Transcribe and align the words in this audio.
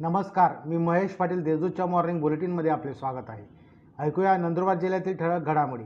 नमस्कार 0.00 0.52
मी 0.66 0.76
महेश 0.76 1.10
पाटील 1.14 1.42
देजूच्या 1.44 1.86
मॉर्निंग 1.86 2.20
बुलेटिनमध्ये 2.20 2.70
आपले 2.70 2.92
स्वागत 2.94 3.28
आहे. 3.28 3.42
ऐकूया 3.98 4.36
नंदुरबार 4.36 4.76
जिल्ह्यातील 4.76 5.16
ठळक 5.16 5.46
घडामोडी. 5.46 5.84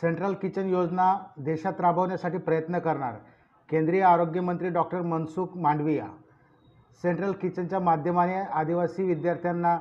सेंट्रल 0.00 0.32
किचन 0.32 0.68
योजना 0.68 1.14
देशात 1.36 1.80
राबवण्यासाठी 1.80 2.38
प्रयत्न 2.38 2.78
करणार 2.78 3.14
केंद्रीय 3.68 4.02
आरोग्यमंत्री 4.02 4.68
डॉक्टर 4.68 5.00
मनसुख 5.02 5.56
मांडविया. 5.56 6.06
सेंट्रल 7.02 7.32
किचनच्या 7.32 7.80
माध्यमाने 7.80 8.34
आदिवासी 8.34 9.04
विद्यार्थ्यांना 9.04 9.76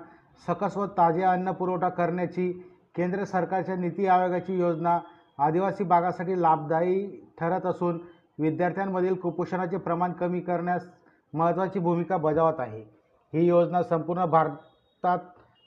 सकस 0.48 0.78
व 0.78 0.86
ताजे 0.86 1.24
अन्न 1.24 1.52
पुरवठा 1.52 1.90
करण्याची 1.90 2.52
केंद्र 2.96 3.24
सरकारच्या 3.24 3.76
नीती 3.76 4.08
आयोगाची 4.08 4.60
योजना 4.60 4.98
आदिवासी 5.40 5.84
भागासाठी 5.84 6.42
लाभदायी 6.42 7.06
ठरत 7.40 7.66
असून 7.66 8.00
विद्यार्थ्यांमधील 8.40 9.16
कुपोषणाचे 9.16 9.78
प्रमाण 9.78 10.12
कमी 10.12 10.40
करण्यास 10.40 10.90
महत्त्वाची 11.34 11.80
भूमिका 11.80 12.18
बजावत 12.18 12.60
आहे. 12.60 13.01
ही 13.34 13.46
योजना 13.48 13.82
संपूर्ण 13.84 14.26
भारतात 14.26 15.20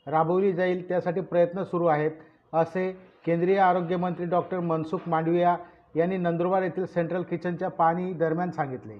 राबवली 0.06 0.52
जाईल 0.52 0.88
त्यासाठी 0.88 1.20
प्रयत्न 1.20 1.62
सुरू 1.64 1.86
आहेत 1.86 2.10
असे 2.54 2.90
केंद्रीय 3.24 3.58
आरोग्यमंत्री 3.58 4.24
डॉक्टर 4.26 4.60
मनसुख 4.60 5.08
मांडविया 5.08 5.56
यांनी 5.96 6.16
नंदुरबार 6.16 6.62
येथील 6.62 6.86
सेंट्रल 6.86 7.22
किचनच्या 7.22 7.68
पाणी 7.70 8.12
दरम्यान 8.12 8.50
सांगितले. 8.50 8.98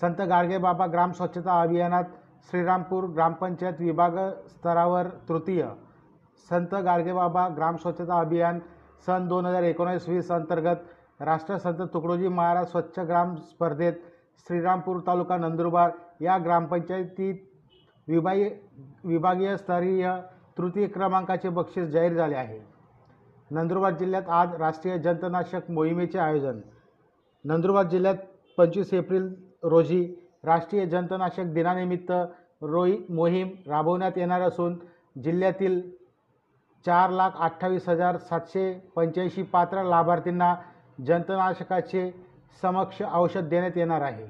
संत 0.00 0.20
गाडगेबाबा 0.20 0.86
ग्राम 0.86 1.12
स्वच्छता 1.12 1.60
अभियानात 1.62 2.04
श्रीरामपूर 2.48 3.04
ग्रामपंचायत 3.14 3.80
विभाग 3.80 4.18
स्तरावर 4.48 5.06
तृतीय 5.28 5.66
संत 6.48 6.74
गाडगेबाबा 6.84 7.48
ग्राम 7.56 7.76
स्वच्छता 7.76 8.18
अभियान 8.20 8.58
सन 9.06 9.26
दोन 9.28 9.46
हजार 9.46 9.62
एकोणीस 9.62 10.08
वीस 10.08 10.30
अंतर्गत 10.30 11.22
राष्ट्रसंत 11.22 11.80
तुकडोजी 11.92 12.28
महाराज 12.28 12.66
स्वच्छ 12.66 12.98
ग्राम 12.98 13.34
स्पर्धेत 13.36 14.02
श्रीरामपूर 14.46 15.00
तालुका 15.06 15.36
नंदुरबार 15.36 15.90
या 16.20 16.36
ग्रामपंचायतीत 16.38 17.34
विभागी 18.08 18.48
विभागीय 19.04 19.56
स्तरीय 19.56 20.10
तृतीय 20.58 20.86
क्रमांकाचे 20.86 21.48
बक्षीस 21.48 21.88
जाहीर 21.88 22.14
झाले 22.14 22.34
आहे. 22.34 22.58
नंदुरबार 23.50 23.94
जिल्ह्यात 23.96 24.28
आज 24.28 24.54
राष्ट्रीय 24.54 24.98
जंतनाशक 24.98 25.70
मोहिमेचे 25.70 26.18
आयोजन. 26.18 26.60
नंदुरबार 27.44 27.86
जिल्ह्यात 27.86 28.16
पंचवीस 28.58 28.94
एप्रिल 28.94 29.34
रोजी 29.62 30.04
राष्ट्रीय 30.44 30.86
जंतनाशक 30.86 31.52
दिनानिमित्त 31.54 32.12
रोई 32.62 32.96
मोहीम 33.08 33.48
राबवण्यात 33.66 34.12
येणार 34.16 34.42
असून 34.42 34.78
जिल्ह्यातील 35.22 35.80
चार 36.86 37.10
लाख 37.10 37.30
अठ्ठावीस 37.38 37.88
हजार 37.88 38.16
सातशे 38.16 38.72
पंच्याऐंशी 38.96 39.42
पात्र 39.42 39.82
लाभार्थींना 39.82 40.54
जंतनाशकाचे 41.06 42.10
समक्ष 42.62 43.02
औषध 43.02 43.48
देण्यात 43.48 43.76
येणार 43.76 44.02
आहे. 44.02 44.26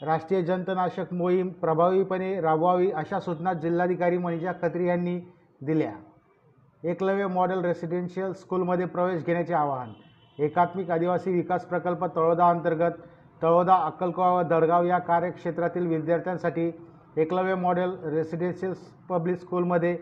राष्ट्रीय 0.00 0.42
जंतनाशक 0.42 1.12
मोहीम 1.12 1.48
प्रभावीपणे 1.60 2.40
राबवावी 2.40 2.90
अशा 2.90 3.18
सूचना 3.20 3.52
जिल्हाधिकारी 3.54 4.18
मनीषा 4.18 4.52
खत्री 4.62 4.86
यांनी 4.88 5.18
दिल्या. 5.60 5.90
एकलव्य 6.82 7.26
मॉडेल 7.26 7.64
रेसिडेन्शियल 7.64 8.32
स्कूलमध्ये 8.32 8.86
प्रवेश 8.86 9.24
घेण्याचे 9.24 9.54
आवाहन. 9.54 9.92
एकात्मिक 10.38 10.90
आदिवासी 10.90 11.32
विकास 11.32 11.64
प्रकल्प 11.66 12.04
तळोदा 12.16 12.48
अंतर्गत 12.48 12.92
तळोदा 13.42 13.74
अक्कलकोवा 13.86 14.32
व 14.32 14.42
दडगाव 14.48 14.84
या 14.84 14.98
कार्यक्षेत्रातील 14.98 15.86
विद्यार्थ्यांसाठी 15.86 16.70
एकलव्य 17.16 17.54
मॉडेल 17.54 17.94
रेसिडेन्शियल 18.04 18.72
पब्लिक 19.08 19.38
स्कूलमध्ये 19.40 19.96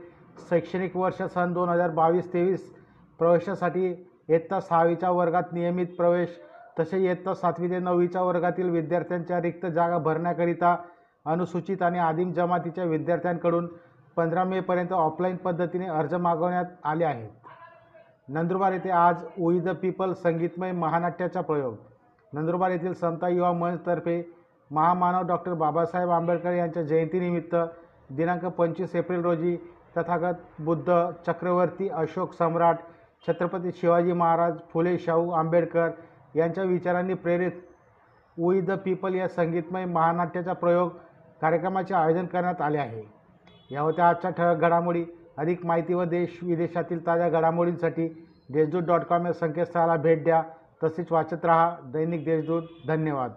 शैक्षणिक 0.51 0.97
वर्ष 0.97 1.23
सन 1.35 1.53
दोन 1.53 1.69
हजार 1.69 1.91
बावीस 1.91 2.33
तेवीस 2.33 2.73
प्रवेशासाठी 3.19 3.87
इयत्ता 4.29 4.61
सहावीच्या 4.61 5.11
वर्गात 5.11 5.53
नियमित 5.53 5.97
प्रवेश 5.97 6.39
तसे 6.79 6.99
इयत्ता 6.99 7.35
सातवी 7.35 7.71
ते 7.71 7.79
नववीच्या 7.79 8.23
वर्गातील 8.23 8.71
विद्यार्थ्यांच्या 8.71 9.41
रिक्त 9.43 9.67
जागा 9.67 9.99
भरण्याकरिता 9.99 10.77
अनुसूचित 11.27 11.83
आणि 11.83 11.99
आदिम 11.99 12.33
जमातीच्या 12.33 12.85
विद्यार्थ्यांकडून 12.85 13.67
पंधरा 14.17 14.45
मेपर्यंत 14.45 14.93
ऑफलाईन 14.93 15.37
पद्धतीने 15.37 15.87
अर्ज 15.87 16.15
मागवण्यात 16.15 16.65
आले 16.85 17.05
आहेत. 17.05 17.29
नंदुरबार 18.29 18.73
येथे 18.73 18.91
आज 18.91 19.23
वी 19.39 19.59
द 19.61 19.71
पीपल 19.83 20.13
संगीतमय 20.15 20.73
महानाट्याचा 20.73 21.41
प्रयोग. 21.41 21.75
नंदुरबार 22.33 22.71
येथील 22.71 22.95
समता 22.95 23.29
युवा 23.29 23.53
मंचतर्फे 23.53 24.23
महामानव 24.71 25.27
डॉक्टर 25.27 25.55
बाबासाहेब 25.55 26.11
आंबेडकर 26.11 26.53
यांच्या 26.53 26.83
जयंतीनिमित्त 26.83 27.55
दिनांक 28.11 28.45
पंचवीस 28.47 28.95
एप्रिल 28.97 29.21
रोजी 29.21 29.57
तथागत 29.97 30.61
बुद्ध 30.61 30.93
चक्रवर्ती 31.27 31.89
अशोक 31.89 32.33
सम्राट 32.33 32.77
छत्रपती 33.25 33.71
शिवाजी 33.73 34.13
महाराज 34.13 34.59
फुले 34.73 34.99
शाहू 34.99 35.31
आंबेडकर 35.31 35.89
यांच्या 36.39 36.65
विचारांनी 36.65 37.15
प्रेरित 37.15 37.53
वी 38.39 38.61
द 38.61 38.71
पीपल 38.71 39.15
या 39.15 39.29
संगीतमय 39.29 39.85
महानाट्याचा 39.85 40.53
प्रयोग 40.53 40.89
कार्यक्रमाचे 41.43 41.95
आयोजन 41.95 42.27
करण्यात 42.27 42.61
आले 42.61 42.79
आहे. 42.79 43.03
या 43.71 43.81
होत्या 43.81 44.09
आजच्या 44.09 44.31
ठळक 44.31 44.57
घडामोडी. 44.57 45.05
अधिक 45.39 45.67
माहिती 45.67 45.95
व 45.95 46.05
देश 46.05 46.39
विदेशातील 46.43 47.07
ताज्या 47.07 47.29
घडामोडींसाठी 47.29 48.29
देशदूत 48.53 48.83
डॉट 48.83 49.01
कॉम 49.01 49.27
या 49.27 49.33
संकेतस्थळाला 49.33 49.97
भेट 49.97 50.25
द्या. 50.25 50.43
तसेच 50.85 51.13
वाचत 51.13 51.45
रहा 51.45 51.77
दैनिक 51.85 52.25
देशदूत. 52.25 52.63
धन्यवाद. 52.87 53.33